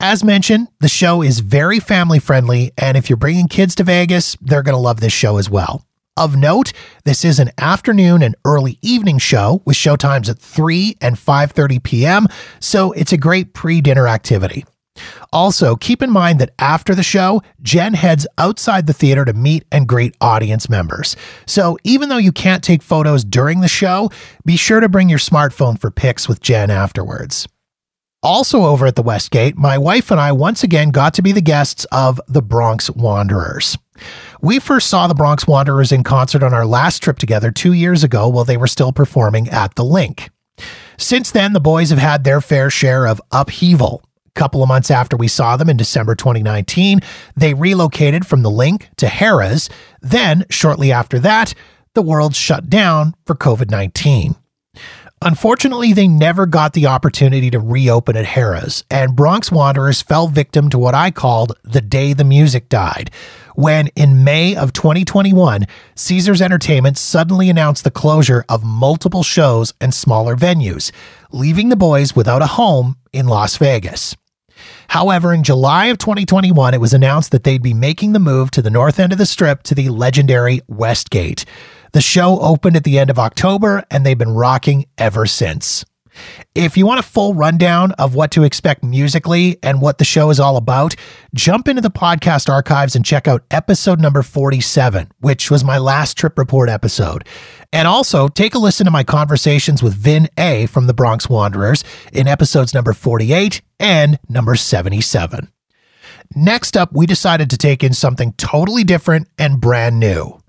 [0.00, 4.36] As mentioned, the show is very family friendly, and if you're bringing kids to Vegas,
[4.40, 5.84] they're going to love this show as well.
[6.18, 6.72] Of note,
[7.04, 12.26] this is an afternoon and early evening show with showtimes at 3 and 5:30 p.m.,
[12.58, 14.64] so it's a great pre-dinner activity.
[15.32, 19.64] Also, keep in mind that after the show, Jen heads outside the theater to meet
[19.70, 21.14] and greet audience members.
[21.46, 24.10] So, even though you can't take photos during the show,
[24.44, 27.46] be sure to bring your smartphone for pics with Jen afterwards.
[28.24, 31.40] Also, over at the Westgate, my wife and I once again got to be the
[31.40, 33.78] guests of the Bronx Wanderers.
[34.40, 38.04] We first saw the Bronx Wanderers in concert on our last trip together two years
[38.04, 40.28] ago while they were still performing at the Linq.
[40.96, 44.00] Since then, the boys have had their fair share of upheaval.
[44.26, 47.00] A couple of months after we saw them in December 2019,
[47.36, 49.68] they relocated from the Linq to Harrah's.
[50.00, 51.52] Then, shortly after that,
[51.94, 54.36] the world shut down for COVID 19.
[55.20, 60.70] Unfortunately, they never got the opportunity to reopen at Harrah's, and Bronx Wanderers fell victim
[60.70, 63.10] to what I called the day the music died,
[63.58, 65.66] when in May of 2021,
[65.96, 70.92] Caesars Entertainment suddenly announced the closure of multiple shows and smaller venues,
[71.32, 74.14] leaving the boys without a home in Las Vegas.
[74.90, 78.62] However, in July of 2021, it was announced that they'd be making the move to
[78.62, 81.44] the north end of the strip to the legendary Westgate.
[81.94, 85.84] The show opened at the end of October, and they've been rocking ever since.
[86.54, 90.30] If you want a full rundown of what to expect musically and what the show
[90.30, 90.94] is all about,
[91.34, 96.16] jump into the podcast archives and check out episode number 47, which was my last
[96.16, 97.26] trip report episode.
[97.72, 101.84] And also take a listen to my conversations with Vin A from the Bronx Wanderers
[102.12, 105.48] in episodes number 48 and number 77.
[106.34, 110.40] Next up, we decided to take in something totally different and brand new.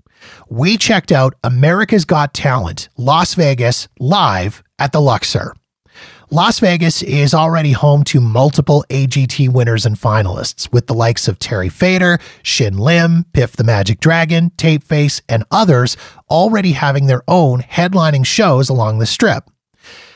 [0.48, 5.54] We checked out America's Got Talent, Las Vegas, live at the Luxor.
[6.32, 11.40] Las Vegas is already home to multiple AGT winners and finalists, with the likes of
[11.40, 15.96] Terry Fator, Shin Lim, Piff the Magic Dragon, Tapeface, and others
[16.30, 19.50] already having their own headlining shows along the strip.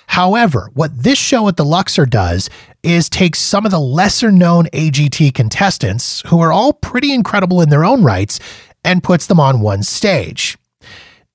[0.06, 2.48] However, what this show at the Luxor does
[2.84, 7.70] is take some of the lesser known AGT contestants, who are all pretty incredible in
[7.70, 8.38] their own rights,
[8.84, 10.56] and puts them on one stage.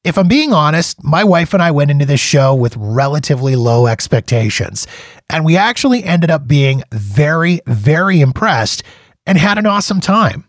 [0.05, 3.85] If I'm being honest, my wife and I went into this show with relatively low
[3.85, 4.87] expectations,
[5.29, 8.81] and we actually ended up being very, very impressed
[9.25, 10.45] and had an awesome time.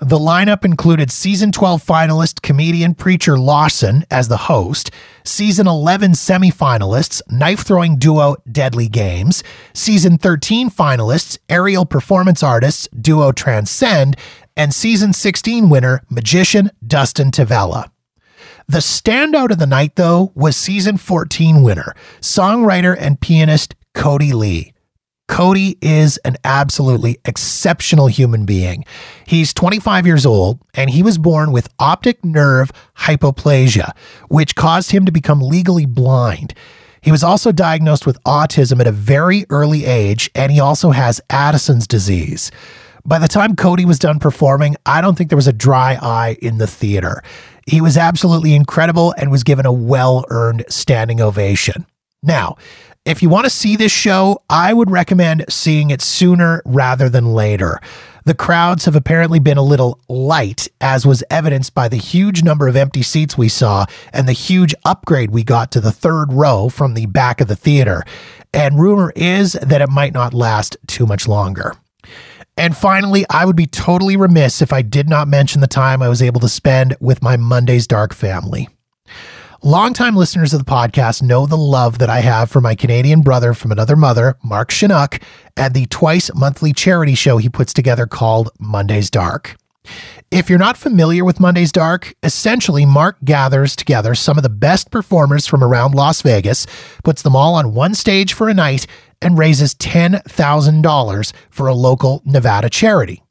[0.00, 4.90] The lineup included season 12 finalist comedian Preacher Lawson as the host,
[5.22, 13.30] season 11 semifinalists knife throwing duo Deadly Games, season 13 finalists aerial performance artists duo
[13.30, 14.16] Transcend,
[14.56, 17.89] and season 16 winner magician Dustin Tavella.
[18.70, 24.74] The standout of the night, though, was season 14 winner, songwriter and pianist Kodi Lee.
[25.28, 28.84] Kodi is an absolutely exceptional human being.
[29.26, 33.90] He's 25 years old and he was born with optic nerve hypoplasia,
[34.28, 36.54] which caused him to become legally blind.
[37.00, 41.20] He was also diagnosed with autism at a very early age and he also has
[41.28, 42.52] Addison's disease.
[43.04, 46.36] By the time Kodi was done performing, I don't think there was a dry eye
[46.40, 47.22] in the theater.
[47.66, 51.86] He was absolutely incredible and was given a well earned standing ovation.
[52.22, 52.56] Now,
[53.06, 57.32] if you want to see this show, I would recommend seeing it sooner rather than
[57.32, 57.80] later.
[58.26, 62.68] The crowds have apparently been a little light, as was evidenced by the huge number
[62.68, 66.68] of empty seats we saw and the huge upgrade we got to the third row
[66.68, 68.04] from the back of the theater.
[68.52, 71.74] And rumor is that it might not last too much longer.
[72.56, 76.08] And finally, I would be totally remiss if I did not mention the time I
[76.08, 78.68] was able to spend with my Monday's Dark family.
[79.62, 83.52] Longtime listeners of the podcast know the love that I have for my Canadian brother
[83.52, 85.22] from another mother, Mark Shunock,
[85.54, 89.56] and the twice monthly charity show he puts together called Monday's Dark.
[90.30, 94.90] If you're not familiar with Monday's Dark, essentially Mark gathers together some of the best
[94.90, 96.66] performers from around Las Vegas,
[97.04, 98.86] puts them all on one stage for a night,
[99.22, 103.22] and raises $10,000 for a local Nevada charity.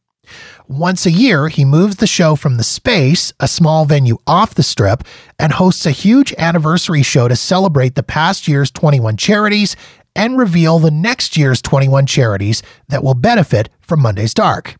[0.67, 4.61] Once a year, he moves the show from the space, a small venue off the
[4.61, 5.03] strip,
[5.39, 9.75] and hosts a huge anniversary show to celebrate the past year's 21 charities
[10.15, 14.75] and reveal the next year's 21 charities that will benefit from Monday's Dark.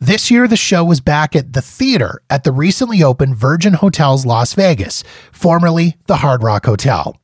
[0.00, 4.26] This year, the show was back at the theater at the recently opened Virgin Hotels
[4.26, 7.21] Las Vegas, formerly the Hard Rock Hotel.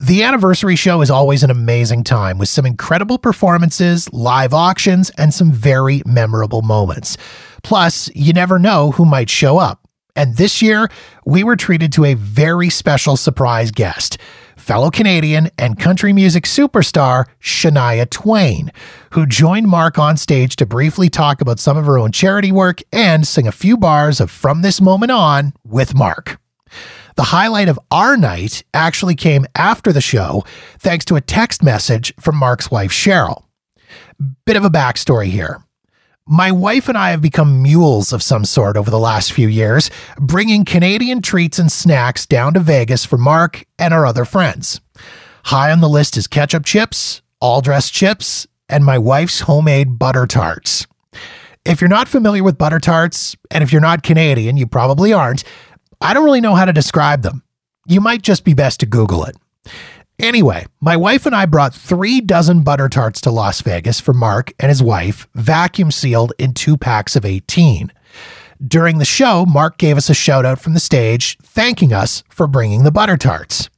[0.00, 5.32] The anniversary show is always an amazing time with some incredible performances, live auctions, and
[5.32, 7.16] some very memorable moments.
[7.62, 9.86] Plus, you never know who might show up.
[10.16, 10.88] And this year,
[11.24, 14.18] we were treated to a very special surprise guest,
[14.56, 18.72] fellow Canadian and country music superstar Shania Twain,
[19.12, 22.80] who joined Mark on stage to briefly talk about some of her own charity work
[22.92, 26.40] and sing a few bars of From This Moment On with Mark.
[27.16, 30.44] The highlight of our night actually came after the show,
[30.78, 33.44] thanks to a text message from Mark's wife, Cheryl.
[34.44, 35.62] Bit of a backstory here.
[36.26, 39.90] My wife and I have become mules of some sort over the last few years,
[40.18, 44.80] bringing Canadian treats and snacks down to Vegas for Mark and our other friends.
[45.44, 50.26] High on the list is ketchup chips, all dressed chips, and my wife's homemade butter
[50.26, 50.86] tarts.
[51.64, 55.44] If you're not familiar with butter tarts, and if you're not Canadian, you probably aren't,
[56.00, 57.42] I don't really know how to describe them.
[57.86, 59.36] You might just be best to Google it.
[60.18, 64.52] Anyway, my wife and I brought three dozen butter tarts to Las Vegas for Mark
[64.60, 67.92] and his wife, vacuum sealed in two packs of 18.
[68.66, 72.46] During the show, Mark gave us a shout out from the stage, thanking us for
[72.46, 73.68] bringing the butter tarts.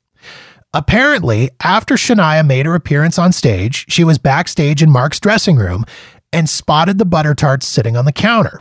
[0.75, 5.87] Apparently, after Shania made her appearance on stage, she was backstage in Mark's dressing room
[6.33, 8.61] and spotted the butter tarts sitting on the counter.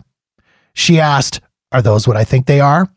[0.73, 1.41] She asked,
[1.73, 2.87] Are those what I think they are?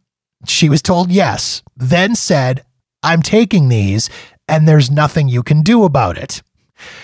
[0.46, 2.64] She was told yes, then said,
[3.03, 4.09] I'm taking these,
[4.46, 6.42] and there's nothing you can do about it.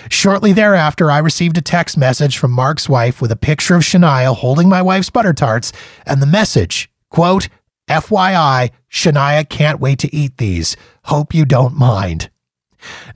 [0.09, 4.35] Shortly thereafter, I received a text message from Mark's wife with a picture of Shania
[4.35, 5.73] holding my wife's butter tarts
[6.07, 7.49] and the message, quote,
[7.88, 10.77] FYI, Shania can't wait to eat these.
[11.05, 12.31] Hope you don't mind.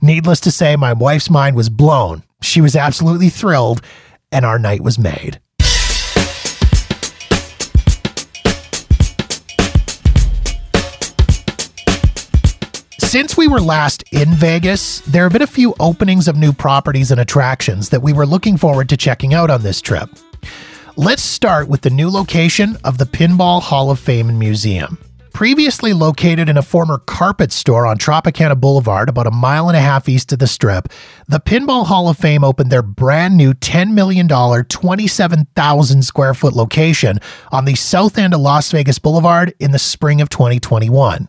[0.01, 2.23] Needless to say, my wife's mind was blown.
[2.41, 3.81] She was absolutely thrilled,
[4.31, 5.39] and our night was made.
[13.09, 17.09] Since we were last in Vegas, there have been a few openings of new properties
[17.09, 20.11] and attractions that we were looking forward to checking out on this trip.
[20.95, 24.99] Let's start with the new location of the Pinball Hall of Fame and Museum.
[25.33, 29.81] Previously located in a former carpet store on Tropicana Boulevard, about a mile and a
[29.81, 30.89] half east of the strip,
[31.27, 37.17] the Pinball Hall of Fame opened their brand new $10 million, 27,000 square foot location
[37.51, 41.27] on the south end of Las Vegas Boulevard in the spring of 2021.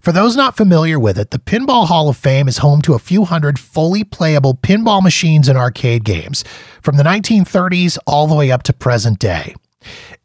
[0.00, 2.98] For those not familiar with it, the Pinball Hall of Fame is home to a
[2.98, 6.44] few hundred fully playable pinball machines and arcade games
[6.82, 9.54] from the 1930s all the way up to present day.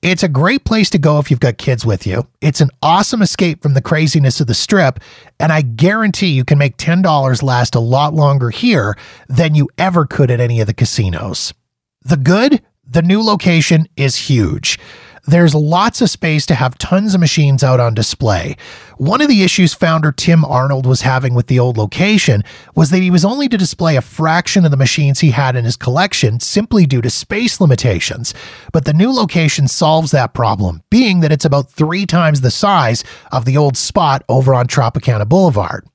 [0.02, 2.28] It's a great place to go if you've got kids with you.
[2.42, 5.00] It's an awesome escape from the craziness of the strip,
[5.40, 8.98] and I guarantee you can make $10 last a lot longer here
[9.30, 11.54] than you ever could at any of the casinos.
[12.02, 12.62] The good?
[12.86, 14.78] The new location is huge.
[15.26, 18.58] There's lots of space to have tons of machines out on display.
[18.98, 22.44] One of the issues founder Tim Arnold was having with the old location
[22.76, 25.64] was that he was only to display a fraction of the machines he had in
[25.64, 28.34] his collection simply due to space limitations.
[28.74, 33.06] But the new location solves that problem, being that it's about three times the size
[33.32, 35.88] of the old spot over on Tropicana Boulevard.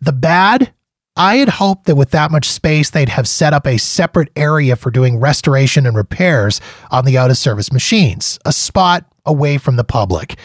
[0.00, 0.72] The bad?
[1.20, 4.74] I had hoped that with that much space, they'd have set up a separate area
[4.74, 9.76] for doing restoration and repairs on the out of service machines, a spot away from
[9.76, 10.38] the public.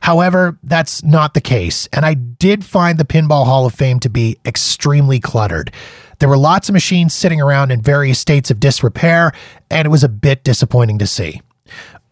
[0.00, 4.08] However, that's not the case, and I did find the Pinball Hall of Fame to
[4.08, 5.70] be extremely cluttered.
[6.18, 9.32] There were lots of machines sitting around in various states of disrepair,
[9.70, 11.42] and it was a bit disappointing to see.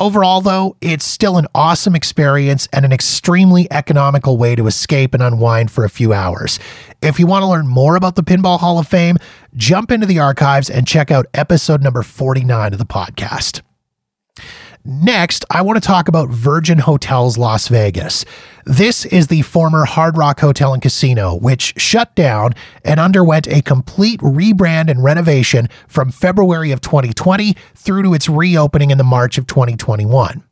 [0.01, 5.23] Overall, though, it's still an awesome experience and an extremely economical way to escape and
[5.23, 6.59] unwind for a few hours.
[7.03, 9.19] If you want to learn more about the Pinball Hall of Fame,
[9.57, 13.61] jump into the archives and check out episode number 49 of the podcast.
[14.87, 18.25] Next, I want to talk about Virgin Hotels Las Vegas.
[18.65, 22.53] This is the former Hard Rock Hotel and Casino, which shut down
[22.85, 28.91] and underwent a complete rebrand and renovation from February of 2020 through to its reopening
[28.91, 30.45] in the March of 2021.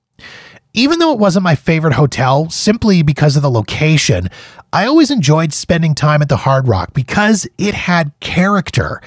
[0.74, 4.28] Even though it wasn't my favorite hotel simply because of the location,
[4.72, 9.02] I always enjoyed spending time at the Hard Rock because it had character.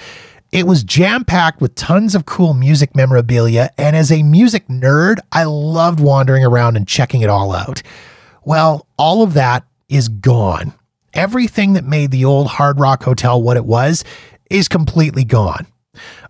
[0.52, 5.20] It was jam packed with tons of cool music memorabilia, and as a music nerd,
[5.32, 7.82] I loved wandering around and checking it all out.
[8.44, 10.74] Well, all of that is gone.
[11.14, 14.04] Everything that made the old Hard Rock Hotel what it was
[14.50, 15.68] is completely gone.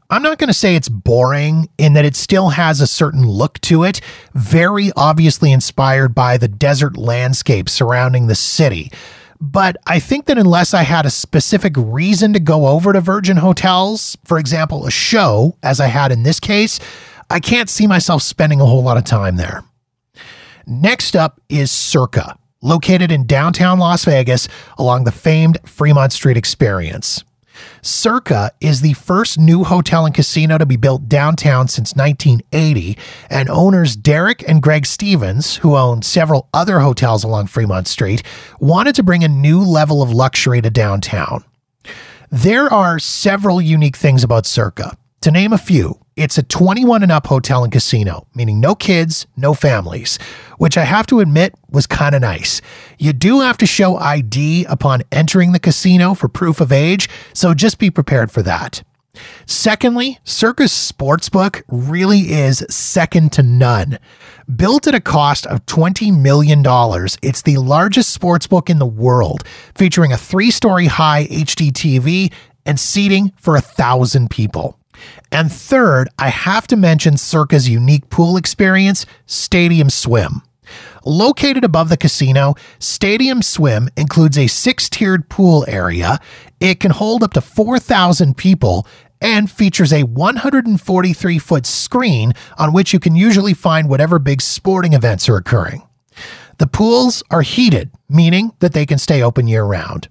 [0.09, 3.62] I'm not going to say it's boring in that it still has a certain look
[3.62, 4.01] to it,
[4.34, 8.91] very obviously inspired by the desert landscape surrounding the city.
[9.39, 13.38] But I think that unless I had a specific reason to go over to Virgin
[13.38, 16.80] Hotels, for example, a show, as I had in this case,
[17.30, 19.64] I can't see myself spending a whole lot of time there.
[20.66, 24.47] Next up is Circa, located in downtown Las Vegas
[24.78, 27.24] along the famed Fremont Street Experience.
[27.82, 32.97] Circa is the first new hotel and casino to be built downtown since 1980,
[33.30, 38.24] and owners Derek and Greg Stevens, who own several other hotels along Fremont Street,
[38.59, 41.43] wanted to bring a new level of luxury to downtown.
[42.30, 44.97] There are several unique things about Circa.
[45.22, 49.28] To name a few, it's a 21 and up hotel and casino, meaning no kids,
[49.38, 50.17] no families,
[50.57, 52.59] which I have to admit was kind of nice.
[52.97, 57.53] You do have to show ID upon entering the casino for proof of age, so
[57.53, 58.82] just be prepared for that.
[59.45, 63.99] Secondly, Circa's Sportsbook really is second to none.
[64.55, 66.63] Built at a cost of $20 million,
[67.22, 69.43] it's the largest sportsbook in the world,
[69.76, 72.34] featuring a three story high HD TV
[72.65, 74.80] and seating for a thousand people.
[75.31, 80.41] And third, I have to mention Circa's unique pool experience, Stadium Swim.
[81.05, 86.19] Located above the casino, Stadium Swim includes a six tiered pool area.
[86.59, 88.85] It can hold up to 4,000 people
[89.19, 94.93] and features a 143 foot screen on which you can usually find whatever big sporting
[94.93, 95.83] events are occurring.
[96.57, 100.09] The pools are heated, meaning that they can stay open year round.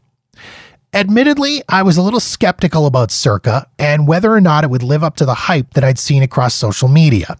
[0.93, 5.05] Admittedly, I was a little skeptical about Circa and whether or not it would live
[5.05, 7.37] up to the hype that I'd seen across social media.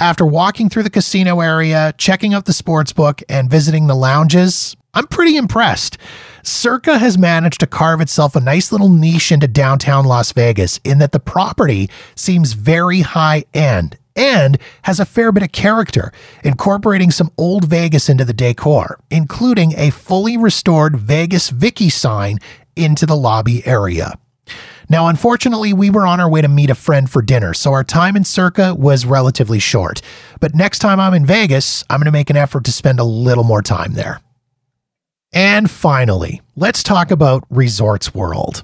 [0.00, 4.76] After walking through the casino area, checking out the sports book, and visiting the lounges,
[4.92, 5.98] I'm pretty impressed.
[6.42, 10.98] Circa has managed to carve itself a nice little niche into downtown Las Vegas in
[10.98, 16.12] that the property seems very high end and has a fair bit of character,
[16.42, 22.38] incorporating some old Vegas into the decor, including a fully restored Vegas Vicky sign
[22.76, 24.18] into the lobby area.
[24.88, 27.84] Now, unfortunately, we were on our way to meet a friend for dinner, so our
[27.84, 30.02] time in Circa was relatively short.
[30.40, 33.04] But next time I'm in Vegas, I'm going to make an effort to spend a
[33.04, 34.20] little more time there.
[35.32, 38.62] And finally, let's talk about Resorts World.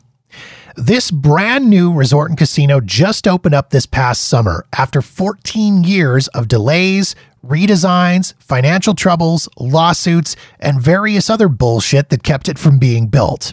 [0.76, 6.28] This brand new resort and casino just opened up this past summer after 14 years
[6.28, 13.08] of delays, redesigns, financial troubles, lawsuits, and various other bullshit that kept it from being
[13.08, 13.52] built.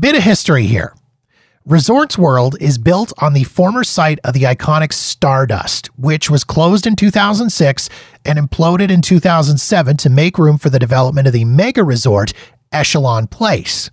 [0.00, 0.94] Bit of history here.
[1.66, 6.86] Resorts World is built on the former site of the iconic Stardust, which was closed
[6.86, 7.90] in 2006
[8.24, 12.32] and imploded in 2007 to make room for the development of the mega resort
[12.72, 13.90] Echelon Place.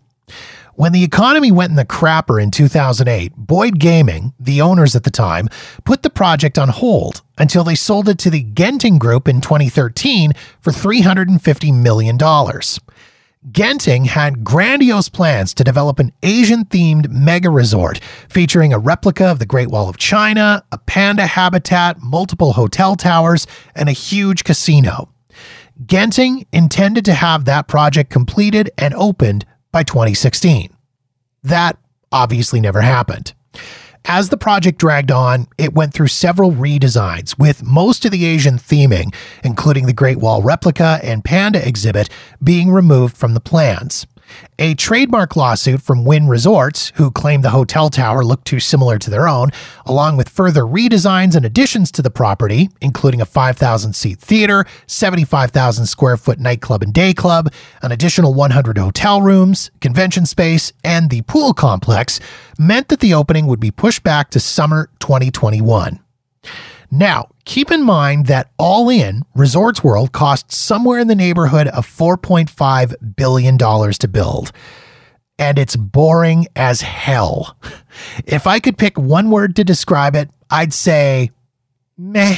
[0.75, 5.11] When the economy went in the crapper in 2008, Boyd Gaming, the owners at the
[5.11, 5.49] time,
[5.83, 10.31] put the project on hold until they sold it to the Genting Group in 2013
[10.61, 12.17] for $350 million.
[13.51, 19.39] Genting had grandiose plans to develop an Asian themed mega resort featuring a replica of
[19.39, 25.09] the Great Wall of China, a panda habitat, multiple hotel towers, and a huge casino.
[25.81, 30.75] Genting intended to have that project completed and opened by 2016.
[31.43, 31.77] That
[32.11, 33.33] obviously never happened.
[34.09, 38.57] As the project dragged on, it went through several redesigns, with most of the Asian
[38.57, 42.09] theming, including the Great Wall replica and Panda exhibit,
[42.41, 44.07] being removed from the plans.
[44.59, 49.09] A trademark lawsuit from Wynn Resorts, who claimed the hotel tower looked too similar to
[49.09, 49.51] their own,
[49.85, 55.85] along with further redesigns and additions to the property, including a 5,000 seat theater, 75,000
[55.85, 57.51] square foot nightclub and day club,
[57.81, 62.19] an additional 100 hotel rooms, convention space, and the pool complex,
[62.57, 65.99] meant that the opening would be pushed back to summer 2021.
[66.89, 71.85] Now, keep in mind that all in, Resorts World costs somewhere in the neighborhood of
[71.85, 74.51] $4.5 billion to build.
[75.37, 77.57] And it's boring as hell.
[78.27, 81.31] If I could pick one word to describe it, I'd say
[81.97, 82.37] meh.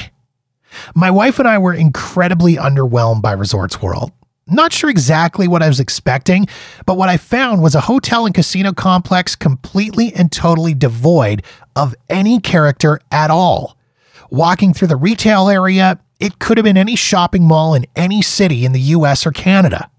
[0.96, 4.14] My wife and I were incredibly underwhelmed by Resorts World.
[4.48, 6.48] Not sure exactly what I was expecting,
[6.86, 11.44] but what I found was a hotel and casino complex completely and totally devoid
[11.76, 13.78] of any character at all.
[14.30, 18.66] Walking through the retail area, it could have been any shopping mall in any city
[18.66, 19.90] in the US or Canada.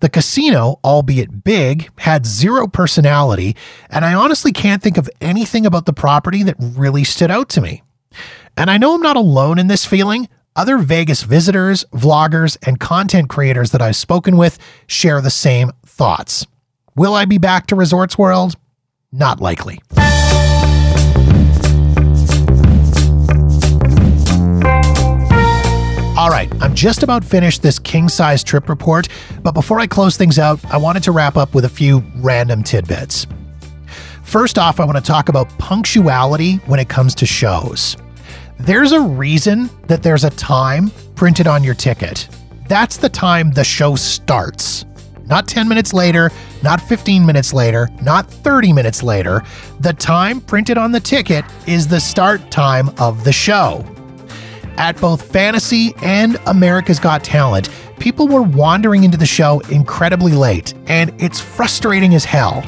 [0.00, 3.54] The casino, albeit big, had zero personality,
[3.88, 7.60] and I honestly can't think of anything about the property that really stood out to
[7.60, 7.82] me.
[8.56, 10.28] And I know I'm not alone in this feeling.
[10.56, 14.58] Other Vegas visitors, vloggers, and content creators that I've spoken with
[14.88, 16.46] share the same thoughts.
[16.96, 18.56] Will I be back to Resorts World?
[19.12, 19.80] Not likely.
[26.22, 29.08] All right, I'm just about finished this king size trip report,
[29.42, 32.62] but before I close things out, I wanted to wrap up with a few random
[32.62, 33.26] tidbits.
[34.22, 37.96] First off, I want to talk about punctuality when it comes to shows.
[38.60, 42.28] There's a reason that there's a time printed on your ticket.
[42.68, 44.84] That's the time the show starts.
[45.26, 46.30] Not 10 minutes later,
[46.62, 49.42] not 15 minutes later, not 30 minutes later.
[49.80, 53.84] The time printed on the ticket is the start time of the show.
[54.78, 57.68] At both Fantasy and America's Got Talent,
[57.98, 62.64] people were wandering into the show incredibly late, and it's frustrating as hell.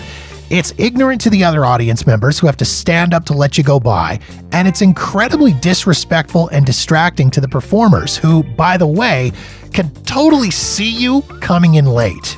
[0.51, 3.65] It's ignorant to the other audience members who have to stand up to let you
[3.65, 4.21] go by,
[4.53, 9.33] and it's incredibly disrespectful and distracting to the performers who, by the way,
[9.73, 12.37] can totally see you coming in late.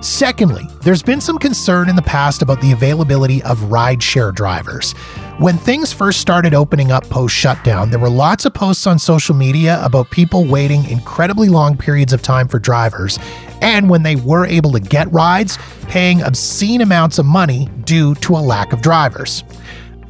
[0.00, 4.92] Secondly, there's been some concern in the past about the availability of rideshare drivers.
[5.38, 9.34] When things first started opening up post shutdown, there were lots of posts on social
[9.34, 13.18] media about people waiting incredibly long periods of time for drivers,
[13.60, 18.36] and when they were able to get rides, paying obscene amounts of money due to
[18.36, 19.42] a lack of drivers.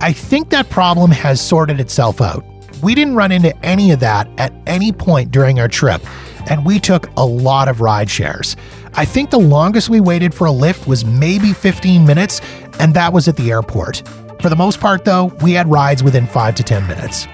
[0.01, 2.45] I think that problem has sorted itself out.
[2.83, 6.03] We didn't run into any of that at any point during our trip,
[6.51, 8.55] and we took a lot of ride shares.
[8.95, 12.41] I think the longest we waited for a lift was maybe 15 minutes,
[12.79, 14.03] and that was at the airport.
[14.41, 17.27] For the most part, though, we had rides within 5 to 10 minutes.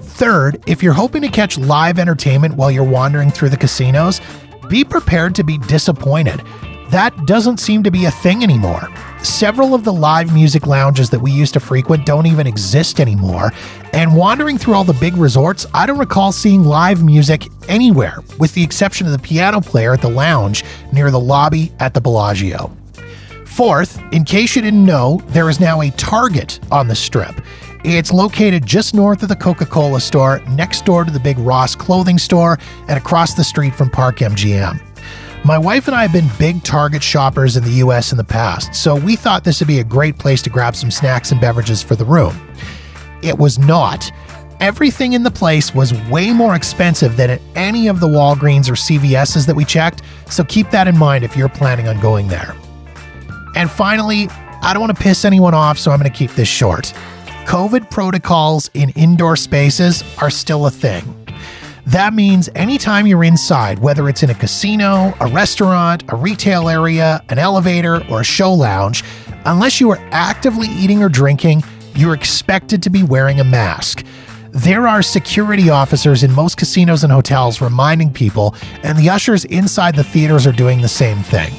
[0.00, 4.20] Third, if you're hoping to catch live entertainment while you're wandering through the casinos,
[4.68, 6.42] be prepared to be disappointed.
[6.90, 8.88] That doesn't seem to be a thing anymore.
[9.24, 13.52] Several of the live music lounges that we used to frequent don't even exist anymore,
[13.94, 18.52] and wandering through all the big resorts, I don't recall seeing live music anywhere, with
[18.52, 20.62] the exception of the piano player at the lounge
[20.92, 22.70] near the lobby at the Bellagio.
[23.46, 27.34] Fourth, in case you didn't know, there is now a Target on the strip.
[27.82, 31.74] It's located just north of the Coca Cola store, next door to the big Ross
[31.74, 32.58] clothing store,
[32.88, 34.82] and across the street from Park MGM.
[35.46, 38.74] My wife and I have been big Target shoppers in the US in the past,
[38.74, 41.82] so we thought this would be a great place to grab some snacks and beverages
[41.82, 42.34] for the room.
[43.22, 44.10] It was not.
[44.60, 48.74] Everything in the place was way more expensive than at any of the Walgreens or
[48.74, 52.56] CVS's that we checked, so keep that in mind if you're planning on going there.
[53.54, 54.28] And finally,
[54.62, 56.94] I don't want to piss anyone off, so I'm going to keep this short.
[57.44, 61.23] COVID protocols in indoor spaces are still a thing.
[61.86, 67.22] That means anytime you're inside, whether it's in a casino, a restaurant, a retail area,
[67.28, 69.04] an elevator, or a show lounge,
[69.44, 71.62] unless you are actively eating or drinking,
[71.94, 74.04] you're expected to be wearing a mask.
[74.50, 79.94] There are security officers in most casinos and hotels reminding people, and the ushers inside
[79.94, 81.52] the theaters are doing the same thing.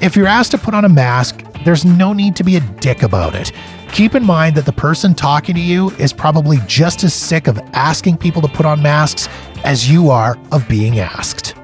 [0.00, 3.02] If you're asked to put on a mask, there's no need to be a dick
[3.02, 3.52] about it.
[3.94, 7.60] Keep in mind that the person talking to you is probably just as sick of
[7.74, 9.28] asking people to put on masks
[9.62, 11.54] as you are of being asked.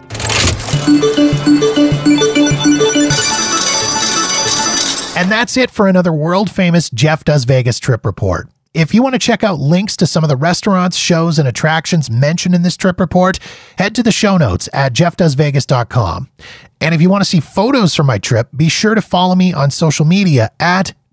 [5.18, 8.48] And that's it for another world famous Jeff Does Vegas trip report.
[8.74, 12.12] If you want to check out links to some of the restaurants, shows, and attractions
[12.12, 13.40] mentioned in this trip report,
[13.76, 16.30] head to the show notes at jeffdoesvegas.com.
[16.80, 19.52] And if you want to see photos from my trip, be sure to follow me
[19.52, 20.94] on social media at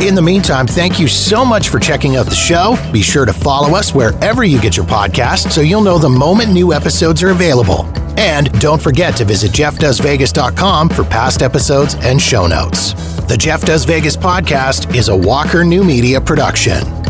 [0.00, 2.76] In the meantime, thank you so much for checking out the show.
[2.92, 6.52] Be sure to follow us wherever you get your podcast so you'll know the moment
[6.52, 7.86] new episodes are available.
[8.18, 12.92] And don't forget to visit jeffdoesvegas.com for past episodes and show notes.
[13.28, 17.03] The Jeff Does Vegas podcast is a Walker New Media production.